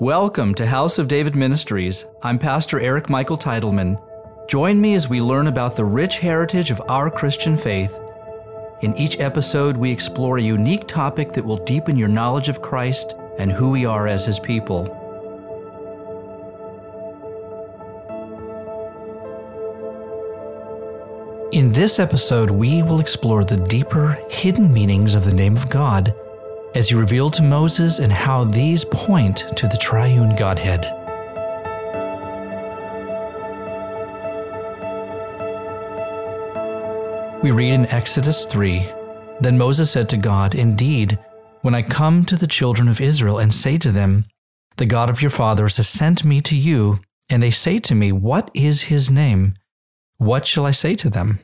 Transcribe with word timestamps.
Welcome 0.00 0.56
to 0.56 0.66
House 0.66 0.98
of 0.98 1.06
David 1.06 1.36
Ministries. 1.36 2.06
I'm 2.20 2.36
Pastor 2.36 2.80
Eric 2.80 3.08
Michael 3.08 3.38
Titleman. 3.38 3.96
Join 4.48 4.80
me 4.80 4.94
as 4.94 5.08
we 5.08 5.20
learn 5.20 5.46
about 5.46 5.76
the 5.76 5.84
rich 5.84 6.18
heritage 6.18 6.72
of 6.72 6.82
our 6.88 7.08
Christian 7.08 7.56
faith. 7.56 7.96
In 8.82 8.96
each 8.96 9.20
episode, 9.20 9.76
we 9.76 9.92
explore 9.92 10.38
a 10.38 10.42
unique 10.42 10.88
topic 10.88 11.30
that 11.34 11.44
will 11.44 11.58
deepen 11.58 11.96
your 11.96 12.08
knowledge 12.08 12.48
of 12.48 12.60
Christ 12.60 13.14
and 13.38 13.52
who 13.52 13.70
we 13.70 13.86
are 13.86 14.08
as 14.08 14.26
His 14.26 14.40
people. 14.40 14.86
In 21.52 21.70
this 21.70 22.00
episode, 22.00 22.50
we 22.50 22.82
will 22.82 22.98
explore 22.98 23.44
the 23.44 23.58
deeper, 23.68 24.18
hidden 24.28 24.72
meanings 24.72 25.14
of 25.14 25.24
the 25.24 25.32
name 25.32 25.56
of 25.56 25.70
God 25.70 26.12
as 26.74 26.88
he 26.88 26.94
revealed 26.94 27.32
to 27.34 27.42
Moses 27.42 28.00
and 28.00 28.12
how 28.12 28.44
these 28.44 28.84
point 28.84 29.44
to 29.56 29.66
the 29.68 29.76
triune 29.76 30.34
Godhead. 30.36 30.90
We 37.42 37.50
read 37.50 37.74
in 37.74 37.86
Exodus 37.86 38.46
3 38.46 38.86
Then 39.40 39.58
Moses 39.58 39.90
said 39.90 40.08
to 40.08 40.16
God, 40.16 40.54
Indeed, 40.54 41.18
when 41.62 41.74
I 41.74 41.82
come 41.82 42.24
to 42.24 42.36
the 42.36 42.46
children 42.46 42.88
of 42.88 43.00
Israel 43.00 43.38
and 43.38 43.52
say 43.52 43.76
to 43.78 43.92
them, 43.92 44.24
The 44.76 44.86
God 44.86 45.10
of 45.10 45.22
your 45.22 45.30
fathers 45.30 45.76
has 45.76 45.88
sent 45.88 46.24
me 46.24 46.40
to 46.40 46.56
you, 46.56 47.00
and 47.28 47.42
they 47.42 47.50
say 47.50 47.78
to 47.80 47.94
me, 47.94 48.12
What 48.12 48.50
is 48.54 48.82
his 48.82 49.10
name? 49.10 49.54
What 50.18 50.46
shall 50.46 50.66
I 50.66 50.70
say 50.70 50.94
to 50.96 51.10
them? 51.10 51.40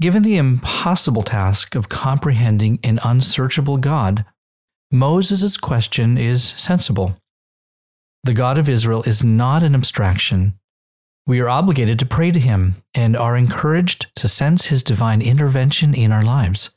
Given 0.00 0.22
the 0.22 0.36
impossible 0.36 1.22
task 1.22 1.74
of 1.74 1.88
comprehending 1.88 2.78
an 2.82 2.98
unsearchable 3.04 3.76
God, 3.76 4.24
Moses' 4.90 5.56
question 5.56 6.18
is 6.18 6.54
sensible. 6.56 7.16
The 8.24 8.34
God 8.34 8.58
of 8.58 8.68
Israel 8.68 9.02
is 9.04 9.24
not 9.24 9.62
an 9.62 9.74
abstraction. 9.74 10.54
We 11.26 11.40
are 11.40 11.48
obligated 11.48 11.98
to 12.00 12.06
pray 12.06 12.30
to 12.30 12.40
him 12.40 12.76
and 12.94 13.16
are 13.16 13.36
encouraged 13.36 14.14
to 14.16 14.28
sense 14.28 14.66
his 14.66 14.82
divine 14.82 15.22
intervention 15.22 15.94
in 15.94 16.12
our 16.12 16.24
lives. 16.24 16.70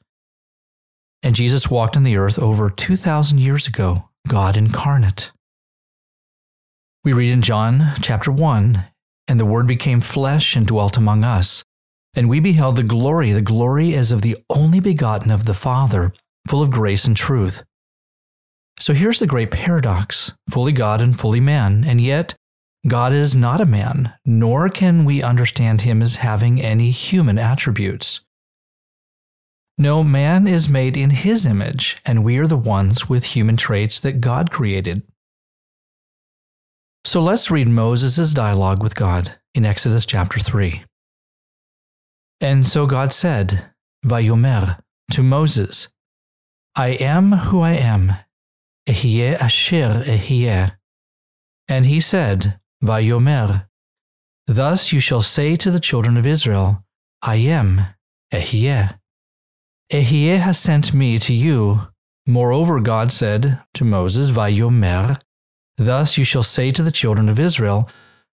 And 1.24 1.36
Jesus 1.36 1.70
walked 1.70 1.98
on 1.98 2.04
the 2.04 2.18
earth 2.18 2.38
over 2.38 2.70
2,000 2.70 3.40
years 3.40 3.68
ago, 3.68 4.10
God 4.28 4.56
incarnate. 4.56 5.32
We 7.04 7.14
read 7.14 7.32
in 7.32 7.42
John 7.42 7.94
chapter 8.02 8.32
1 8.32 8.86
And 9.28 9.40
the 9.40 9.46
Word 9.46 9.68
became 9.68 10.02
flesh 10.02 10.56
and 10.56 10.66
dwelt 10.66 10.98
among 10.98 11.24
us 11.24 11.64
and 12.16 12.30
we 12.30 12.40
beheld 12.40 12.76
the 12.76 12.84
glory, 12.84 13.32
the 13.32 13.42
glory 13.42 13.94
as 13.94 14.12
of 14.12 14.22
the 14.22 14.38
only 14.50 14.80
begotten 14.80 15.32
of 15.32 15.46
the 15.46 15.54
Father, 15.54 16.12
full 16.48 16.62
of 16.62 16.72
grace 16.72 17.06
and 17.06 17.18
truth. 17.18 17.64
So 18.80 18.94
here's 18.94 19.20
the 19.20 19.28
great 19.28 19.52
paradox 19.52 20.34
fully 20.50 20.72
God 20.72 21.02
and 21.02 21.18
fully 21.18 21.40
man, 21.40 21.84
and 21.84 22.02
yet 22.02 22.36
God 22.88 23.14
is 23.14 23.36
not 23.36 23.62
a 23.62 23.66
man, 23.66 24.14
nor 24.26 24.70
can 24.70 25.06
we 25.06 25.24
understand 25.24 25.82
him 25.82 26.02
as 26.02 26.18
having 26.18 26.62
any 26.62 26.92
human 26.92 27.40
attributes. 27.40 28.22
No, 29.78 30.04
man 30.04 30.48
is 30.48 30.70
made 30.70 30.96
in 30.96 31.10
his 31.10 31.46
image, 31.46 31.98
and 32.06 32.24
we 32.24 32.38
are 32.38 32.48
the 32.48 32.58
ones 32.58 33.10
with 33.10 33.26
human 33.26 33.58
traits 33.58 34.00
that 34.02 34.22
God 34.22 34.52
created. 34.52 35.04
So 37.04 37.20
let's 37.22 37.52
read 37.52 37.68
Moses' 37.68 38.32
dialogue 38.32 38.82
with 38.82 38.96
God 38.96 39.36
in 39.54 39.66
Exodus 39.66 40.06
chapter 40.06 40.40
3. 40.40 40.84
And 42.42 42.68
so 42.68 42.86
God 42.86 43.14
said, 43.14 43.72
Vayomer, 44.06 44.80
to 45.12 45.24
Moses, 45.24 45.88
I 46.76 46.90
am 46.90 47.32
who 47.32 47.62
I 47.62 47.74
am, 47.74 48.14
Ehyeh 48.88 49.40
asher 49.40 50.04
Ehyeh. 50.06 50.76
And 51.68 51.86
he 51.86 52.00
said, 52.00 52.60
Vayomer, 52.84 53.68
Thus 54.48 54.92
you 54.92 55.00
shall 55.00 55.22
say 55.22 55.56
to 55.56 55.72
the 55.72 55.80
children 55.80 56.18
of 56.18 56.28
Israel, 56.28 56.84
I 57.22 57.36
am, 57.36 57.82
Ehyeh. 58.32 59.00
Ehyeh 59.92 60.38
has 60.38 60.60
sent 60.60 60.94
me 60.94 61.18
to 61.20 61.34
you. 61.34 61.82
Moreover, 62.28 62.80
God 62.80 63.12
said 63.12 63.62
to 63.76 63.86
Moses, 63.86 64.32
Vayomer, 64.32 65.20
Thus 65.78 66.18
you 66.18 66.24
shall 66.24 66.44
say 66.44 66.72
to 66.72 66.84
the 66.84 66.92
children 66.92 67.30
of 67.30 67.40
Israel, 67.40 67.90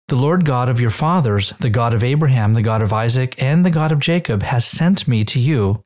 the 0.08 0.16
Lord 0.16 0.44
God 0.44 0.68
of 0.68 0.80
your 0.80 0.90
fathers, 0.90 1.50
the 1.60 1.70
God 1.70 1.94
of 1.94 2.04
Abraham, 2.04 2.54
the 2.54 2.62
God 2.62 2.82
of 2.82 2.92
Isaac, 2.92 3.40
and 3.42 3.64
the 3.64 3.70
God 3.70 3.92
of 3.92 3.98
Jacob, 3.98 4.42
has 4.42 4.64
sent 4.64 5.08
me 5.08 5.24
to 5.24 5.40
you. 5.40 5.84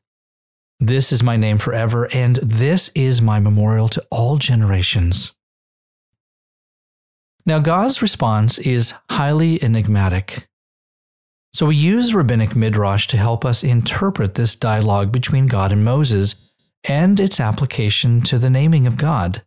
This 0.79 1.11
is 1.11 1.23
my 1.23 1.37
name 1.37 1.57
forever, 1.57 2.07
and 2.13 2.35
this 2.37 2.89
is 2.93 3.21
my 3.21 3.39
memorial 3.39 3.87
to 3.89 4.05
all 4.11 4.37
generations. 4.37 5.33
Now, 7.45 7.59
God's 7.59 8.01
response 8.01 8.57
is 8.57 8.93
highly 9.09 9.63
enigmatic. 9.63 10.47
So 11.53 11.67
we 11.67 11.75
use 11.75 12.13
rabbinic 12.13 12.55
midrash 12.55 13.07
to 13.07 13.17
help 13.17 13.45
us 13.45 13.63
interpret 13.63 14.35
this 14.35 14.55
dialogue 14.55 15.11
between 15.11 15.47
God 15.47 15.71
and 15.71 15.83
Moses 15.83 16.35
and 16.83 17.19
its 17.19 17.39
application 17.39 18.21
to 18.21 18.37
the 18.37 18.49
naming 18.49 18.85
of 18.85 18.97
God. 18.97 19.43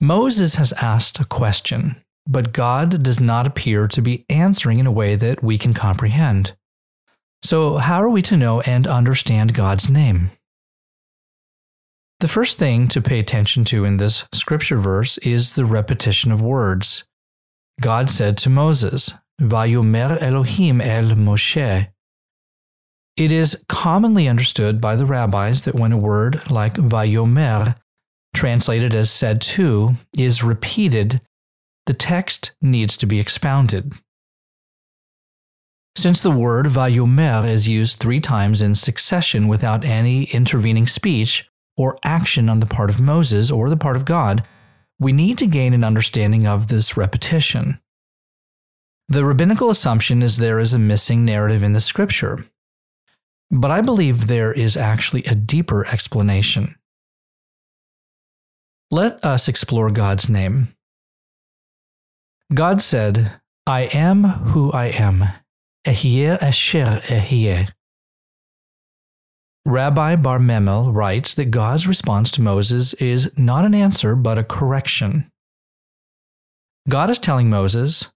Moses 0.00 0.54
has 0.54 0.72
asked 0.74 1.18
a 1.20 1.24
question 1.24 2.02
but 2.26 2.52
God 2.52 3.02
does 3.02 3.20
not 3.20 3.46
appear 3.46 3.88
to 3.88 4.02
be 4.02 4.24
answering 4.28 4.78
in 4.78 4.86
a 4.86 4.92
way 4.92 5.16
that 5.16 5.42
we 5.42 5.58
can 5.58 5.74
comprehend. 5.74 6.54
So, 7.42 7.78
how 7.78 8.02
are 8.02 8.10
we 8.10 8.22
to 8.22 8.36
know 8.36 8.60
and 8.60 8.86
understand 8.86 9.54
God's 9.54 9.88
name? 9.88 10.30
The 12.20 12.28
first 12.28 12.58
thing 12.58 12.86
to 12.88 13.00
pay 13.00 13.18
attention 13.18 13.64
to 13.66 13.84
in 13.84 13.96
this 13.96 14.26
scripture 14.32 14.76
verse 14.76 15.16
is 15.18 15.54
the 15.54 15.64
repetition 15.64 16.30
of 16.30 16.42
words. 16.42 17.04
God 17.80 18.10
said 18.10 18.36
to 18.38 18.50
Moses, 18.50 19.10
Vayomer 19.40 20.20
Elohim 20.20 20.82
el 20.82 21.16
Moshe. 21.16 21.88
It 23.16 23.32
is 23.32 23.64
commonly 23.68 24.28
understood 24.28 24.82
by 24.82 24.96
the 24.96 25.06
rabbis 25.06 25.64
that 25.64 25.74
when 25.74 25.92
a 25.92 25.98
word 25.98 26.50
like 26.50 26.74
Vayomer, 26.74 27.76
translated 28.34 28.94
as 28.94 29.10
said 29.10 29.40
to, 29.40 29.94
is 30.18 30.44
repeated, 30.44 31.22
the 31.90 31.94
text 31.94 32.52
needs 32.62 32.96
to 32.96 33.04
be 33.04 33.18
expounded. 33.18 33.92
Since 35.96 36.22
the 36.22 36.30
word 36.30 36.66
vayomer 36.66 37.44
is 37.48 37.66
used 37.66 37.98
three 37.98 38.20
times 38.20 38.62
in 38.62 38.76
succession 38.76 39.48
without 39.48 39.84
any 39.84 40.22
intervening 40.26 40.86
speech 40.86 41.50
or 41.76 41.98
action 42.04 42.48
on 42.48 42.60
the 42.60 42.66
part 42.66 42.90
of 42.90 43.00
Moses 43.00 43.50
or 43.50 43.68
the 43.68 43.76
part 43.76 43.96
of 43.96 44.04
God, 44.04 44.46
we 45.00 45.10
need 45.10 45.36
to 45.38 45.48
gain 45.48 45.74
an 45.74 45.82
understanding 45.82 46.46
of 46.46 46.68
this 46.68 46.96
repetition. 46.96 47.80
The 49.08 49.24
rabbinical 49.24 49.68
assumption 49.68 50.22
is 50.22 50.36
there 50.36 50.60
is 50.60 50.72
a 50.72 50.78
missing 50.78 51.24
narrative 51.24 51.64
in 51.64 51.72
the 51.72 51.80
scripture, 51.80 52.46
but 53.50 53.72
I 53.72 53.80
believe 53.80 54.28
there 54.28 54.52
is 54.52 54.76
actually 54.76 55.24
a 55.24 55.34
deeper 55.34 55.84
explanation. 55.88 56.76
Let 58.92 59.24
us 59.24 59.48
explore 59.48 59.90
God's 59.90 60.28
name. 60.28 60.72
God 62.52 62.82
said, 62.82 63.40
I 63.66 63.82
am 63.92 64.24
who 64.24 64.72
I 64.72 64.86
am. 64.86 65.24
Ehyeh 65.86 66.42
asher 66.42 67.00
ehyeh. 67.04 67.68
Rabbi 69.64 70.16
Bar 70.16 70.40
Memel 70.40 70.92
writes 70.92 71.34
that 71.34 71.52
God's 71.52 71.86
response 71.86 72.30
to 72.32 72.42
Moses 72.42 72.92
is 72.94 73.30
not 73.38 73.64
an 73.64 73.74
answer 73.74 74.16
but 74.16 74.36
a 74.38 74.42
correction. 74.42 75.30
God 76.88 77.08
is 77.08 77.20
telling 77.20 77.50
Moses, 77.50 78.10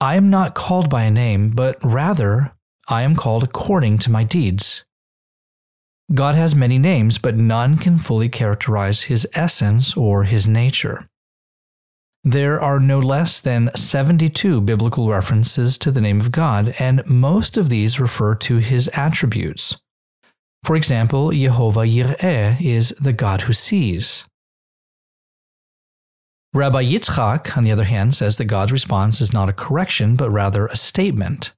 I 0.00 0.14
am 0.14 0.30
not 0.30 0.54
called 0.54 0.88
by 0.88 1.02
a 1.02 1.10
name, 1.10 1.50
but 1.50 1.76
rather 1.82 2.52
I 2.88 3.02
am 3.02 3.16
called 3.16 3.42
according 3.42 3.98
to 3.98 4.10
my 4.10 4.22
deeds. 4.22 4.84
God 6.14 6.34
has 6.36 6.54
many 6.54 6.78
names, 6.78 7.18
but 7.18 7.36
none 7.36 7.78
can 7.78 7.98
fully 7.98 8.28
characterize 8.28 9.02
his 9.02 9.26
essence 9.34 9.96
or 9.96 10.24
his 10.24 10.46
nature. 10.46 11.08
There 12.24 12.60
are 12.60 12.78
no 12.78 13.00
less 13.00 13.40
than 13.40 13.70
72 13.74 14.60
biblical 14.60 15.08
references 15.08 15.76
to 15.78 15.90
the 15.90 16.00
name 16.00 16.20
of 16.20 16.30
God, 16.30 16.72
and 16.78 17.04
most 17.04 17.56
of 17.56 17.68
these 17.68 17.98
refer 17.98 18.36
to 18.36 18.58
his 18.58 18.88
attributes. 18.94 19.76
For 20.62 20.76
example, 20.76 21.30
Yehovah 21.30 21.92
Yireh 21.92 22.60
is 22.60 22.90
the 22.90 23.12
God 23.12 23.42
who 23.42 23.52
sees. 23.52 24.24
Rabbi 26.54 26.84
Yitzchak, 26.84 27.56
on 27.56 27.64
the 27.64 27.72
other 27.72 27.84
hand, 27.84 28.14
says 28.14 28.36
that 28.36 28.44
God's 28.44 28.70
response 28.70 29.20
is 29.20 29.32
not 29.32 29.48
a 29.48 29.52
correction, 29.52 30.14
but 30.14 30.30
rather 30.30 30.66
a 30.66 30.76
statement. 30.76 31.52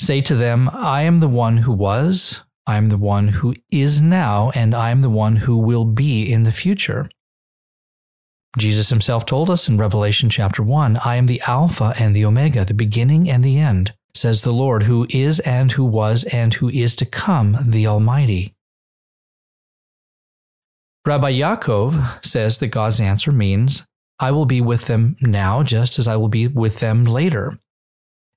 Say 0.00 0.20
to 0.22 0.34
them, 0.34 0.68
I 0.72 1.02
am 1.02 1.20
the 1.20 1.28
one 1.28 1.58
who 1.58 1.72
was, 1.72 2.42
I 2.66 2.78
am 2.78 2.86
the 2.86 2.98
one 2.98 3.28
who 3.28 3.54
is 3.70 4.00
now, 4.00 4.50
and 4.56 4.74
I 4.74 4.90
am 4.90 5.02
the 5.02 5.10
one 5.10 5.36
who 5.36 5.56
will 5.56 5.84
be 5.84 6.24
in 6.24 6.42
the 6.42 6.50
future. 6.50 7.08
Jesus 8.56 8.88
himself 8.88 9.26
told 9.26 9.50
us 9.50 9.68
in 9.68 9.76
Revelation 9.76 10.30
chapter 10.30 10.62
1 10.62 10.98
I 11.04 11.16
am 11.16 11.26
the 11.26 11.42
Alpha 11.46 11.92
and 11.98 12.16
the 12.16 12.24
Omega, 12.24 12.64
the 12.64 12.74
beginning 12.74 13.28
and 13.28 13.44
the 13.44 13.58
end, 13.58 13.92
says 14.14 14.42
the 14.42 14.52
Lord, 14.52 14.84
who 14.84 15.06
is 15.10 15.40
and 15.40 15.72
who 15.72 15.84
was 15.84 16.24
and 16.24 16.54
who 16.54 16.70
is 16.70 16.96
to 16.96 17.04
come, 17.04 17.56
the 17.66 17.86
Almighty. 17.86 18.54
Rabbi 21.04 21.34
Yaakov 21.34 22.24
says 22.24 22.58
that 22.58 22.68
God's 22.68 23.00
answer 23.00 23.30
means, 23.30 23.84
I 24.18 24.30
will 24.30 24.46
be 24.46 24.60
with 24.60 24.86
them 24.86 25.16
now 25.20 25.62
just 25.62 25.98
as 25.98 26.08
I 26.08 26.16
will 26.16 26.28
be 26.28 26.48
with 26.48 26.80
them 26.80 27.04
later. 27.04 27.58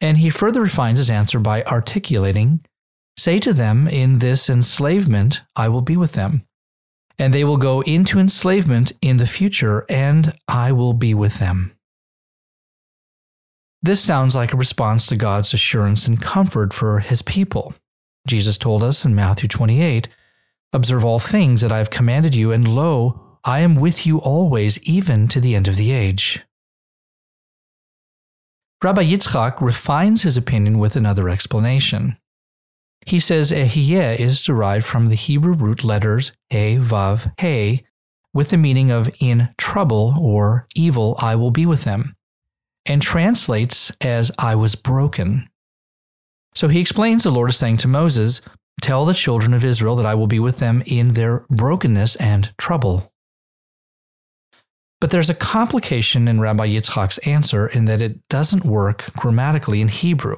And 0.01 0.17
he 0.17 0.29
further 0.29 0.61
refines 0.61 0.99
his 0.99 1.09
answer 1.09 1.39
by 1.39 1.63
articulating, 1.63 2.63
Say 3.17 3.39
to 3.39 3.53
them, 3.53 3.87
in 3.87 4.19
this 4.19 4.49
enslavement 4.49 5.41
I 5.55 5.69
will 5.69 5.81
be 5.81 5.97
with 5.97 6.13
them, 6.13 6.45
and 7.19 7.33
they 7.33 7.43
will 7.43 7.57
go 7.57 7.81
into 7.81 8.17
enslavement 8.17 8.93
in 9.01 9.17
the 9.17 9.27
future, 9.27 9.85
and 9.89 10.33
I 10.47 10.71
will 10.71 10.93
be 10.93 11.13
with 11.13 11.39
them. 11.39 11.73
This 13.81 14.01
sounds 14.01 14.35
like 14.35 14.53
a 14.53 14.57
response 14.57 15.05
to 15.07 15.15
God's 15.15 15.53
assurance 15.53 16.07
and 16.07 16.19
comfort 16.19 16.73
for 16.73 16.99
his 16.99 17.21
people. 17.21 17.73
Jesus 18.25 18.57
told 18.57 18.83
us 18.83 19.05
in 19.05 19.13
Matthew 19.13 19.47
28 19.47 20.07
Observe 20.71 21.03
all 21.03 21.19
things 21.19 21.61
that 21.61 21.71
I 21.71 21.79
have 21.79 21.89
commanded 21.89 22.35
you, 22.35 22.51
and 22.51 22.67
lo, 22.67 23.37
I 23.43 23.59
am 23.59 23.75
with 23.75 24.05
you 24.05 24.19
always, 24.19 24.81
even 24.83 25.27
to 25.29 25.39
the 25.39 25.55
end 25.55 25.67
of 25.67 25.77
the 25.77 25.91
age. 25.91 26.43
Rabbi 28.83 29.03
Yitzchak 29.03 29.59
refines 29.61 30.21
his 30.23 30.37
opinion 30.37 30.77
with 30.77 30.95
another 30.95 31.27
explanation. 31.27 32.17
He 33.09 33.19
says 33.19 33.51
Ehyeh 33.51 34.19
is 34.19 34.43
derived 34.43 34.85
from 34.85 35.09
the 35.09 35.15
Hebrew 35.15 35.53
root 35.53 35.83
letters 35.83 36.31
He, 36.51 36.77
Vav, 36.77 37.33
He, 37.41 37.83
with 38.35 38.49
the 38.49 38.57
meaning 38.57 38.91
of 38.91 39.09
in 39.19 39.49
trouble 39.57 40.13
or 40.19 40.67
evil 40.75 41.15
I 41.19 41.33
will 41.33 41.49
be 41.49 41.65
with 41.65 41.85
them, 41.85 42.15
and 42.85 43.01
translates 43.01 43.91
as 43.99 44.29
I 44.37 44.53
was 44.53 44.75
broken. 44.75 45.49
So 46.53 46.67
he 46.67 46.79
explains 46.79 47.23
the 47.23 47.31
Lord 47.31 47.49
is 47.49 47.57
saying 47.57 47.77
to 47.77 47.87
Moses, 47.87 48.41
Tell 48.79 49.05
the 49.05 49.15
children 49.15 49.55
of 49.55 49.65
Israel 49.65 49.95
that 49.95 50.05
I 50.05 50.13
will 50.13 50.27
be 50.27 50.39
with 50.39 50.59
them 50.59 50.83
in 50.85 51.15
their 51.15 51.47
brokenness 51.49 52.15
and 52.17 52.53
trouble. 52.59 53.11
But 55.01 55.09
there's 55.09 55.31
a 55.31 55.33
complication 55.33 56.27
in 56.27 56.41
Rabbi 56.41 56.67
Yitzchak's 56.67 57.17
answer 57.19 57.65
in 57.65 57.85
that 57.85 58.03
it 58.03 58.19
doesn't 58.29 58.65
work 58.65 59.11
grammatically 59.13 59.81
in 59.81 59.87
Hebrew. 59.87 60.37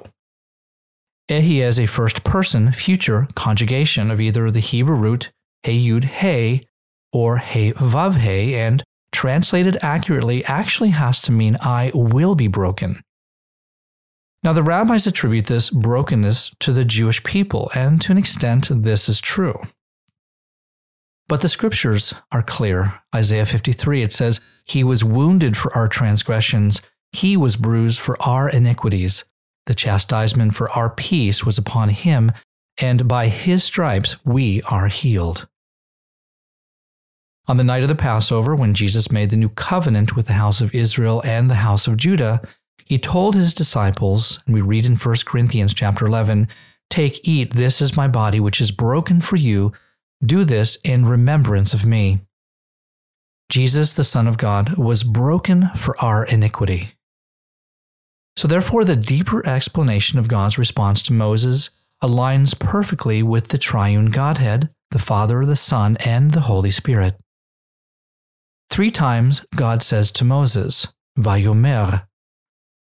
Ehi 1.32 1.64
is 1.64 1.80
a 1.80 1.86
first 1.86 2.26
person 2.26 2.74
future 2.74 3.26
conjugation 3.36 4.12
of 4.12 4.20
either 4.20 4.52
the 4.52 4.60
Hebrew 4.60 4.98
root 4.98 5.32
he 5.64 5.90
yud 5.90 6.04
he 6.04 6.68
or 7.14 7.38
he 7.38 7.72
vav 7.72 8.18
he, 8.18 8.54
and 8.54 8.84
translated 9.14 9.78
accurately 9.82 10.44
actually 10.44 10.90
has 10.90 11.22
to 11.22 11.32
mean 11.32 11.56
I 11.62 11.92
will 11.94 12.36
be 12.36 12.48
broken. 12.48 13.00
Now, 14.44 14.52
the 14.52 14.64
rabbis 14.64 15.08
attribute 15.08 15.46
this 15.46 15.70
brokenness 15.70 16.52
to 16.60 16.74
the 16.74 16.84
Jewish 16.84 17.24
people, 17.24 17.72
and 17.74 18.02
to 18.02 18.12
an 18.12 18.18
extent, 18.18 18.68
this 18.70 19.08
is 19.08 19.22
true. 19.22 19.58
But 21.30 21.42
the 21.42 21.48
scriptures 21.48 22.14
are 22.34 22.44
clear. 22.44 23.02
Isaiah 23.16 23.46
53, 23.46 24.02
it 24.02 24.12
says, 24.12 24.42
He 24.66 24.84
was 24.84 25.02
wounded 25.02 25.56
for 25.56 25.74
our 25.78 25.88
transgressions, 25.88 26.82
He 27.14 27.38
was 27.38 27.56
bruised 27.56 28.00
for 28.00 28.22
our 28.22 28.50
iniquities. 28.50 29.24
The 29.66 29.76
chastisement 29.76 30.56
for 30.56 30.70
our 30.72 30.90
peace 30.90 31.46
was 31.46 31.58
upon 31.58 31.90
Him, 31.90 32.32
and 32.80 33.08
by 33.08 33.28
His 33.28 33.64
stripes 33.64 34.24
we 34.26 34.62
are 34.64 34.88
healed. 34.88 35.48
On 37.48 37.58
the 37.58 37.64
night 37.64 37.82
of 37.82 37.90
the 37.90 37.96
Passover, 37.96 38.56
when 38.56 38.74
Jesus 38.74 39.12
made 39.12 39.30
the 39.30 39.38
new 39.38 39.50
covenant 39.50 40.16
with 40.16 40.28
the 40.28 40.34
house 40.34 40.62
of 40.62 40.74
Israel 40.76 41.22
and 41.26 41.50
the 41.50 41.56
house 41.56 41.88
of 41.88 41.98
Judah, 41.98 42.42
he 42.86 42.98
told 42.98 43.36
his 43.36 43.54
disciples, 43.54 44.40
and 44.46 44.54
we 44.54 44.62
read 44.62 44.86
in 44.86 44.96
1 44.96 45.16
Corinthians 45.26 45.74
chapter 45.74 46.06
11, 46.06 46.48
Take, 46.90 47.26
eat, 47.28 47.54
this 47.54 47.82
is 47.82 47.96
my 47.96 48.08
body, 48.08 48.40
which 48.40 48.60
is 48.60 48.72
broken 48.72 49.22
for 49.22 49.38
you. 49.38 49.72
Do 50.24 50.44
this 50.44 50.78
in 50.84 51.06
remembrance 51.06 51.74
of 51.74 51.86
me. 51.86 52.20
Jesus, 53.50 53.94
the 53.94 54.04
Son 54.04 54.28
of 54.28 54.38
God, 54.38 54.78
was 54.78 55.04
broken 55.04 55.70
for 55.76 55.98
our 56.04 56.26
iniquity. 56.26 56.96
So, 58.42 58.48
therefore, 58.48 58.86
the 58.86 58.96
deeper 58.96 59.48
explanation 59.48 60.18
of 60.18 60.28
God's 60.28 60.58
response 60.58 61.04
to 61.04 61.14
Moses 61.14 61.70
aligns 62.04 62.58
perfectly 62.58 63.22
with 63.22 63.50
the 63.50 63.60
triune 63.60 64.08
Godhead, 64.08 64.72
the 64.90 64.98
Father, 64.98 65.46
the 65.46 65.56
Son, 65.56 65.96
and 65.98 66.32
the 66.32 66.40
Holy 66.40 66.72
Spirit. 66.72 67.20
Three 68.72 68.90
times 68.90 69.46
God 69.56 69.84
says 69.84 70.10
to 70.14 70.26
Moses, 70.26 70.88
Vayomer. 71.20 72.08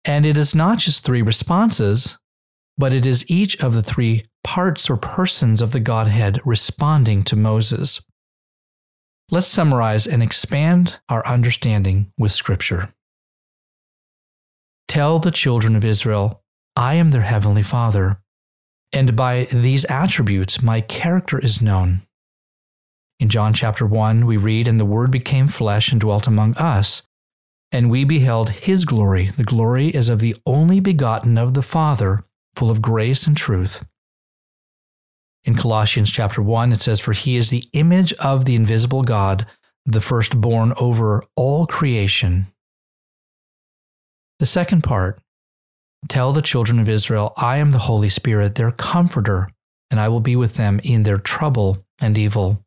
And 0.04 0.24
it 0.24 0.36
is 0.36 0.54
not 0.54 0.78
just 0.78 1.04
three 1.04 1.22
responses, 1.22 2.16
but 2.76 2.92
it 2.92 3.04
is 3.04 3.28
each 3.28 3.60
of 3.60 3.74
the 3.74 3.82
three 3.82 4.26
parts 4.44 4.88
or 4.88 4.96
persons 4.96 5.60
of 5.60 5.72
the 5.72 5.80
Godhead 5.80 6.38
responding 6.44 7.24
to 7.24 7.34
Moses. 7.34 8.00
Let's 9.28 9.48
summarize 9.48 10.06
and 10.06 10.22
expand 10.22 11.00
our 11.08 11.26
understanding 11.26 12.12
with 12.16 12.30
Scripture. 12.30 12.94
Tell 14.98 15.20
the 15.20 15.30
children 15.30 15.76
of 15.76 15.84
Israel, 15.84 16.42
I 16.74 16.94
am 16.94 17.10
their 17.10 17.22
heavenly 17.22 17.62
Father, 17.62 18.20
and 18.92 19.14
by 19.14 19.44
these 19.44 19.84
attributes 19.84 20.60
my 20.60 20.80
character 20.80 21.38
is 21.38 21.62
known. 21.62 22.02
In 23.20 23.28
John 23.28 23.54
chapter 23.54 23.86
1, 23.86 24.26
we 24.26 24.36
read, 24.36 24.66
And 24.66 24.80
the 24.80 24.84
Word 24.84 25.12
became 25.12 25.46
flesh 25.46 25.92
and 25.92 26.00
dwelt 26.00 26.26
among 26.26 26.56
us, 26.56 27.02
and 27.70 27.92
we 27.92 28.02
beheld 28.02 28.50
his 28.50 28.84
glory. 28.84 29.28
The 29.28 29.44
glory 29.44 29.90
is 29.90 30.08
of 30.08 30.18
the 30.18 30.34
only 30.44 30.80
begotten 30.80 31.38
of 31.38 31.54
the 31.54 31.62
Father, 31.62 32.24
full 32.56 32.68
of 32.68 32.82
grace 32.82 33.24
and 33.24 33.36
truth. 33.36 33.84
In 35.44 35.54
Colossians 35.54 36.10
chapter 36.10 36.42
1, 36.42 36.72
it 36.72 36.80
says, 36.80 36.98
For 36.98 37.12
he 37.12 37.36
is 37.36 37.50
the 37.50 37.62
image 37.72 38.12
of 38.14 38.46
the 38.46 38.56
invisible 38.56 39.02
God, 39.02 39.46
the 39.86 40.00
firstborn 40.00 40.72
over 40.76 41.22
all 41.36 41.68
creation. 41.68 42.48
The 44.38 44.46
second 44.46 44.84
part 44.84 45.20
Tell 46.08 46.32
the 46.32 46.42
children 46.42 46.78
of 46.78 46.88
Israel, 46.88 47.32
I 47.36 47.56
am 47.56 47.72
the 47.72 47.78
Holy 47.78 48.08
Spirit, 48.08 48.54
their 48.54 48.70
comforter, 48.70 49.48
and 49.90 49.98
I 49.98 50.08
will 50.08 50.20
be 50.20 50.36
with 50.36 50.54
them 50.54 50.80
in 50.84 51.02
their 51.02 51.18
trouble 51.18 51.84
and 52.00 52.16
evil. 52.16 52.62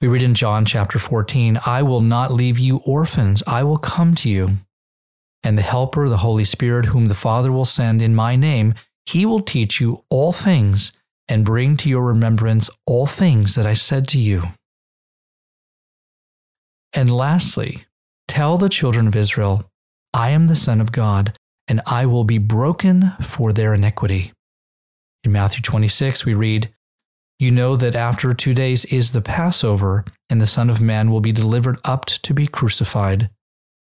We 0.00 0.08
read 0.08 0.22
in 0.22 0.34
John 0.34 0.64
chapter 0.64 0.98
14, 0.98 1.58
I 1.66 1.82
will 1.82 2.00
not 2.00 2.32
leave 2.32 2.58
you 2.58 2.78
orphans, 2.78 3.42
I 3.46 3.62
will 3.62 3.76
come 3.76 4.14
to 4.16 4.30
you. 4.30 4.58
And 5.44 5.58
the 5.58 5.62
Helper, 5.62 6.08
the 6.08 6.18
Holy 6.18 6.44
Spirit, 6.44 6.86
whom 6.86 7.08
the 7.08 7.14
Father 7.14 7.52
will 7.52 7.64
send 7.64 8.00
in 8.00 8.14
my 8.14 8.34
name, 8.34 8.74
he 9.06 9.26
will 9.26 9.40
teach 9.40 9.80
you 9.80 10.04
all 10.08 10.32
things 10.32 10.92
and 11.28 11.44
bring 11.44 11.76
to 11.78 11.90
your 11.90 12.04
remembrance 12.04 12.70
all 12.86 13.06
things 13.06 13.54
that 13.54 13.66
I 13.66 13.74
said 13.74 14.08
to 14.08 14.18
you. 14.18 14.44
And 16.92 17.12
lastly, 17.12 17.84
tell 18.26 18.56
the 18.56 18.68
children 18.68 19.06
of 19.06 19.14
Israel, 19.14 19.67
I 20.14 20.30
am 20.30 20.46
the 20.46 20.56
Son 20.56 20.80
of 20.80 20.92
God, 20.92 21.36
and 21.66 21.80
I 21.86 22.06
will 22.06 22.24
be 22.24 22.38
broken 22.38 23.12
for 23.20 23.52
their 23.52 23.74
iniquity. 23.74 24.32
In 25.24 25.32
Matthew 25.32 25.60
26, 25.62 26.24
we 26.24 26.34
read, 26.34 26.72
you 27.38 27.50
know 27.50 27.76
that 27.76 27.94
after 27.94 28.34
two 28.34 28.54
days 28.54 28.84
is 28.86 29.12
the 29.12 29.20
Passover, 29.20 30.04
and 30.28 30.40
the 30.40 30.46
Son 30.46 30.68
of 30.68 30.80
Man 30.80 31.10
will 31.10 31.20
be 31.20 31.32
delivered 31.32 31.78
up 31.84 32.06
to 32.06 32.34
be 32.34 32.46
crucified. 32.46 33.30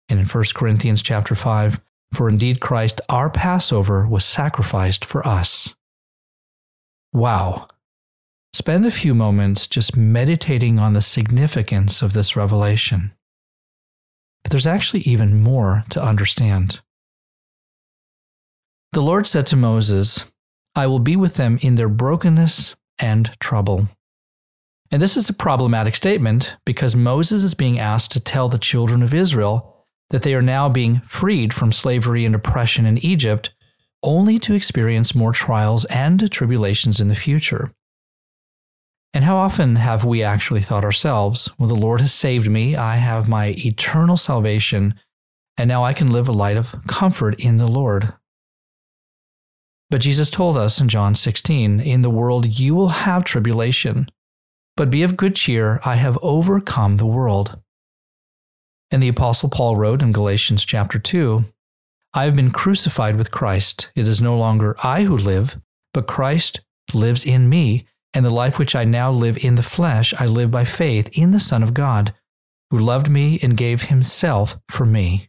And 0.08 0.18
in 0.18 0.26
1 0.26 0.44
Corinthians 0.54 1.02
chapter 1.02 1.34
5, 1.34 1.80
for 2.12 2.28
indeed 2.28 2.60
Christ, 2.60 3.00
our 3.08 3.30
Passover, 3.30 4.06
was 4.06 4.24
sacrificed 4.24 5.04
for 5.04 5.26
us. 5.26 5.74
Wow. 7.12 7.68
Spend 8.52 8.86
a 8.86 8.90
few 8.90 9.14
moments 9.14 9.66
just 9.66 9.96
meditating 9.96 10.78
on 10.78 10.94
the 10.94 11.02
significance 11.02 12.02
of 12.02 12.14
this 12.14 12.36
revelation. 12.36 13.12
But 14.46 14.52
there's 14.52 14.66
actually 14.68 15.00
even 15.00 15.42
more 15.42 15.82
to 15.90 16.00
understand. 16.00 16.78
The 18.92 19.00
Lord 19.00 19.26
said 19.26 19.44
to 19.46 19.56
Moses, 19.56 20.24
I 20.76 20.86
will 20.86 21.00
be 21.00 21.16
with 21.16 21.34
them 21.34 21.58
in 21.62 21.74
their 21.74 21.88
brokenness 21.88 22.76
and 22.96 23.32
trouble. 23.40 23.88
And 24.92 25.02
this 25.02 25.16
is 25.16 25.28
a 25.28 25.32
problematic 25.32 25.96
statement 25.96 26.58
because 26.64 26.94
Moses 26.94 27.42
is 27.42 27.54
being 27.54 27.80
asked 27.80 28.12
to 28.12 28.20
tell 28.20 28.48
the 28.48 28.56
children 28.56 29.02
of 29.02 29.12
Israel 29.12 29.84
that 30.10 30.22
they 30.22 30.32
are 30.32 30.42
now 30.42 30.68
being 30.68 31.00
freed 31.00 31.52
from 31.52 31.72
slavery 31.72 32.24
and 32.24 32.32
oppression 32.32 32.86
in 32.86 33.04
Egypt, 33.04 33.52
only 34.04 34.38
to 34.38 34.54
experience 34.54 35.12
more 35.12 35.32
trials 35.32 35.84
and 35.86 36.30
tribulations 36.30 37.00
in 37.00 37.08
the 37.08 37.16
future. 37.16 37.72
And 39.16 39.24
how 39.24 39.38
often 39.38 39.76
have 39.76 40.04
we 40.04 40.22
actually 40.22 40.60
thought 40.60 40.84
ourselves, 40.84 41.48
well, 41.58 41.70
the 41.70 41.74
Lord 41.74 42.02
has 42.02 42.12
saved 42.12 42.50
me, 42.50 42.76
I 42.76 42.96
have 42.96 43.30
my 43.30 43.54
eternal 43.56 44.18
salvation, 44.18 44.92
and 45.56 45.68
now 45.68 45.82
I 45.82 45.94
can 45.94 46.10
live 46.10 46.28
a 46.28 46.32
life 46.32 46.74
of 46.74 46.86
comfort 46.86 47.40
in 47.40 47.56
the 47.56 47.66
Lord? 47.66 48.12
But 49.88 50.02
Jesus 50.02 50.28
told 50.28 50.58
us 50.58 50.82
in 50.82 50.88
John 50.88 51.14
16, 51.14 51.80
In 51.80 52.02
the 52.02 52.10
world 52.10 52.58
you 52.58 52.74
will 52.74 52.88
have 52.88 53.24
tribulation, 53.24 54.06
but 54.76 54.90
be 54.90 55.02
of 55.02 55.16
good 55.16 55.34
cheer, 55.34 55.80
I 55.82 55.94
have 55.94 56.18
overcome 56.20 56.98
the 56.98 57.06
world. 57.06 57.58
And 58.90 59.02
the 59.02 59.08
Apostle 59.08 59.48
Paul 59.48 59.76
wrote 59.76 60.02
in 60.02 60.12
Galatians 60.12 60.62
chapter 60.62 60.98
2, 60.98 61.42
I 62.12 62.24
have 62.24 62.36
been 62.36 62.50
crucified 62.50 63.16
with 63.16 63.30
Christ. 63.30 63.90
It 63.96 64.08
is 64.08 64.20
no 64.20 64.36
longer 64.36 64.76
I 64.84 65.04
who 65.04 65.16
live, 65.16 65.58
but 65.94 66.06
Christ 66.06 66.60
lives 66.92 67.24
in 67.24 67.48
me, 67.48 67.86
And 68.16 68.24
the 68.24 68.30
life 68.30 68.58
which 68.58 68.74
I 68.74 68.84
now 68.84 69.10
live 69.10 69.36
in 69.44 69.56
the 69.56 69.62
flesh, 69.62 70.14
I 70.18 70.24
live 70.24 70.50
by 70.50 70.64
faith 70.64 71.10
in 71.12 71.32
the 71.32 71.38
Son 71.38 71.62
of 71.62 71.74
God, 71.74 72.14
who 72.70 72.78
loved 72.78 73.10
me 73.10 73.38
and 73.42 73.58
gave 73.58 73.82
himself 73.82 74.56
for 74.70 74.86
me. 74.86 75.28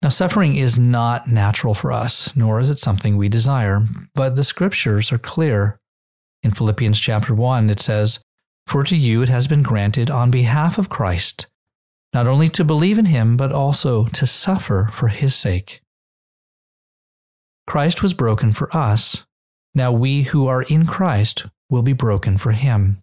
Now, 0.00 0.10
suffering 0.10 0.54
is 0.54 0.78
not 0.78 1.26
natural 1.26 1.74
for 1.74 1.90
us, 1.90 2.36
nor 2.36 2.60
is 2.60 2.70
it 2.70 2.78
something 2.78 3.16
we 3.16 3.28
desire, 3.28 3.84
but 4.14 4.36
the 4.36 4.44
scriptures 4.44 5.10
are 5.10 5.18
clear. 5.18 5.80
In 6.44 6.52
Philippians 6.52 7.00
chapter 7.00 7.34
1, 7.34 7.68
it 7.68 7.80
says, 7.80 8.20
For 8.68 8.84
to 8.84 8.96
you 8.96 9.22
it 9.22 9.28
has 9.28 9.48
been 9.48 9.64
granted 9.64 10.08
on 10.08 10.30
behalf 10.30 10.78
of 10.78 10.88
Christ, 10.88 11.48
not 12.14 12.28
only 12.28 12.48
to 12.50 12.62
believe 12.62 12.96
in 12.96 13.06
him, 13.06 13.36
but 13.36 13.50
also 13.50 14.04
to 14.04 14.24
suffer 14.24 14.88
for 14.92 15.08
his 15.08 15.34
sake. 15.34 15.80
Christ 17.66 18.04
was 18.04 18.14
broken 18.14 18.52
for 18.52 18.72
us. 18.76 19.25
Now 19.76 19.92
we 19.92 20.22
who 20.22 20.46
are 20.46 20.62
in 20.62 20.86
Christ 20.86 21.44
will 21.68 21.82
be 21.82 21.92
broken 21.92 22.38
for 22.38 22.52
him. 22.52 23.02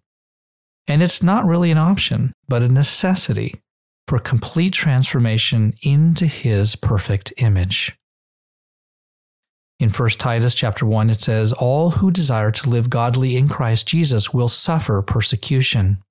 And 0.88 1.04
it's 1.04 1.22
not 1.22 1.46
really 1.46 1.70
an 1.70 1.78
option, 1.78 2.32
but 2.48 2.62
a 2.62 2.68
necessity 2.68 3.60
for 4.08 4.18
complete 4.18 4.72
transformation 4.72 5.74
into 5.82 6.26
his 6.26 6.74
perfect 6.74 7.32
image. 7.36 7.96
In 9.78 9.90
1 9.90 10.08
Titus 10.10 10.52
chapter 10.52 10.84
1 10.84 11.10
it 11.10 11.20
says 11.20 11.52
all 11.52 11.92
who 11.92 12.10
desire 12.10 12.50
to 12.50 12.68
live 12.68 12.90
godly 12.90 13.36
in 13.36 13.48
Christ 13.48 13.86
Jesus 13.86 14.34
will 14.34 14.48
suffer 14.48 15.00
persecution. 15.00 16.02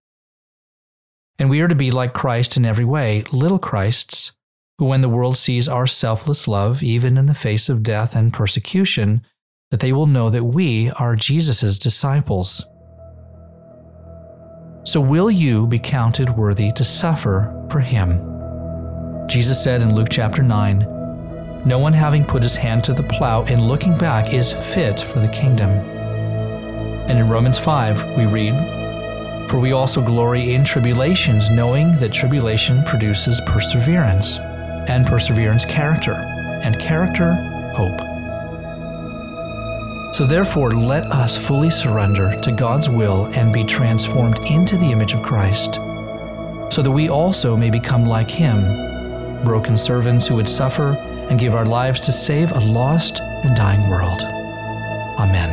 And 1.37 1.49
we 1.49 1.59
are 1.59 1.67
to 1.67 1.75
be 1.75 1.91
like 1.91 2.13
Christ 2.13 2.55
in 2.55 2.63
every 2.63 2.85
way, 2.85 3.25
little 3.33 3.59
Christs, 3.59 4.31
who 4.79 4.85
when 4.85 5.01
the 5.01 5.09
world 5.09 5.35
sees 5.35 5.67
our 5.67 5.87
selfless 5.87 6.47
love 6.47 6.81
even 6.81 7.17
in 7.17 7.25
the 7.25 7.33
face 7.33 7.67
of 7.67 7.83
death 7.83 8.15
and 8.15 8.31
persecution, 8.31 9.25
that 9.73 9.79
they 9.79 9.91
will 9.91 10.05
know 10.05 10.29
that 10.29 10.43
we 10.43 10.91
are 10.91 11.15
Jesus' 11.15 11.79
disciples. 11.79 12.67
So, 14.83 15.01
will 15.01 15.31
you 15.31 15.65
be 15.65 15.79
counted 15.79 16.29
worthy 16.29 16.71
to 16.73 16.83
suffer 16.83 17.51
for 17.71 17.79
him? 17.79 18.19
Jesus 19.27 19.63
said 19.63 19.81
in 19.81 19.95
Luke 19.95 20.09
chapter 20.11 20.43
9, 20.43 21.63
No 21.65 21.79
one 21.79 21.91
having 21.91 22.23
put 22.23 22.43
his 22.43 22.55
hand 22.55 22.83
to 22.83 22.93
the 22.93 23.01
plow 23.01 23.45
and 23.45 23.67
looking 23.67 23.97
back 23.97 24.31
is 24.31 24.51
fit 24.51 24.99
for 24.99 25.17
the 25.17 25.29
kingdom. 25.29 25.71
And 27.09 27.17
in 27.17 27.27
Romans 27.27 27.57
5, 27.57 28.15
we 28.15 28.27
read, 28.27 28.53
For 29.49 29.57
we 29.59 29.71
also 29.71 30.03
glory 30.03 30.53
in 30.53 30.63
tribulations, 30.63 31.49
knowing 31.49 31.97
that 31.97 32.13
tribulation 32.13 32.83
produces 32.83 33.41
perseverance, 33.47 34.37
and 34.37 35.07
perseverance, 35.07 35.65
character, 35.65 36.13
and 36.61 36.79
character, 36.79 37.33
hope. 37.73 38.12
So 40.13 40.25
therefore, 40.27 40.69
let 40.71 41.11
us 41.11 41.35
fully 41.35 41.71
surrender 41.71 42.39
to 42.41 42.51
God's 42.51 42.87
will 42.87 43.25
and 43.33 43.51
be 43.51 43.63
transformed 43.63 44.37
into 44.45 44.77
the 44.77 44.91
image 44.91 45.13
of 45.13 45.23
Christ, 45.23 45.75
so 46.71 46.83
that 46.83 46.91
we 46.91 47.09
also 47.09 47.57
may 47.57 47.71
become 47.71 48.05
like 48.05 48.29
Him, 48.29 49.43
broken 49.43 49.75
servants 49.75 50.27
who 50.27 50.35
would 50.35 50.47
suffer 50.47 50.93
and 51.29 51.39
give 51.39 51.55
our 51.55 51.65
lives 51.65 51.99
to 52.01 52.11
save 52.11 52.51
a 52.51 52.59
lost 52.59 53.21
and 53.21 53.55
dying 53.57 53.89
world. 53.89 54.21
Amen. 55.19 55.52